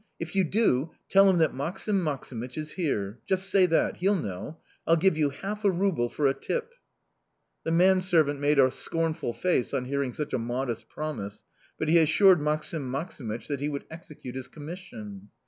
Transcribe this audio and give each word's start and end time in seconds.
If 0.19 0.35
you 0.35 0.43
do, 0.43 0.93
tell 1.09 1.29
him 1.29 1.37
that 1.37 1.53
Maksim 1.53 2.03
Maksimych 2.03 2.57
is 2.57 2.71
here; 2.71 3.19
just 3.27 3.47
say 3.51 3.67
that 3.67 3.97
he'll 3.97 4.15
know! 4.15 4.57
I'll 4.87 4.95
give 4.95 5.15
you 5.15 5.29
half 5.29 5.63
a 5.63 5.69
ruble 5.69 6.09
for 6.09 6.25
a 6.25 6.33
tip!" 6.33 6.71
The 7.65 7.71
manservant 7.71 8.39
made 8.39 8.57
a 8.57 8.71
scornful 8.71 9.31
face 9.33 9.75
on 9.75 9.85
hearing 9.85 10.11
such 10.13 10.33
a 10.33 10.39
modest 10.39 10.89
promise, 10.89 11.43
but 11.77 11.87
he 11.87 11.99
assured 11.99 12.41
Maksim 12.41 12.89
Maksimych 12.89 13.45
that 13.45 13.59
he 13.61 13.69
would 13.69 13.85
execute 13.91 14.33
his 14.33 14.47
commission. 14.47 15.29